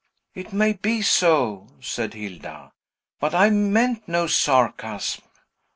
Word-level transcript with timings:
"It 0.33 0.51
may 0.51 0.73
be 0.73 1.03
so," 1.03 1.67
said 1.79 2.15
Hilda; 2.15 2.71
"but 3.19 3.35
I 3.35 3.51
meant 3.51 4.07
no 4.07 4.25
sarcasm." 4.25 5.25